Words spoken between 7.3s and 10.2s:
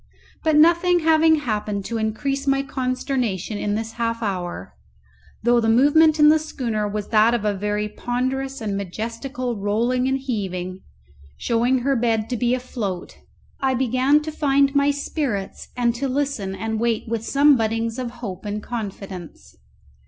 of a very ponderous and majestical rolling and